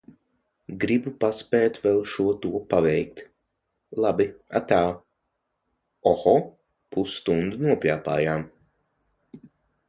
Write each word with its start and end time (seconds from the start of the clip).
Gribu 0.83 1.11
paspēt 1.23 1.75
vēl 1.83 1.99
šo 2.13 2.23
to 2.45 2.61
paveikt, 2.71 3.21
labi 4.05 4.27
atā! 4.61 4.79
Oho, 6.13 6.35
pusstundu 6.97 7.61
nopļāpājām. 7.69 8.49